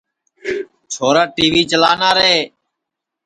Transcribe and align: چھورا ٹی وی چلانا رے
چھورا 0.91 1.23
ٹی 1.35 1.45
وی 1.53 1.61
چلانا 1.69 2.09
رے 2.17 2.35